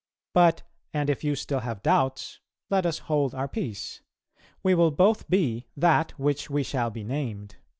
[0.33, 0.63] But
[0.95, 2.39] and if you still have doubts,
[2.71, 4.01] let us hold our peace.
[4.63, 7.57] We will both be that which we shall be named."